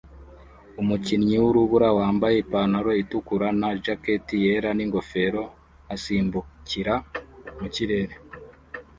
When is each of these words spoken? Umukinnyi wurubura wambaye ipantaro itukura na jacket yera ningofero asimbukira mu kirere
Umukinnyi 0.81 1.35
wurubura 1.43 1.87
wambaye 1.97 2.35
ipantaro 2.39 2.91
itukura 3.03 3.47
na 3.59 3.69
jacket 3.83 4.25
yera 4.43 4.69
ningofero 4.77 5.43
asimbukira 5.93 6.93
mu 7.59 7.67
kirere 7.75 8.15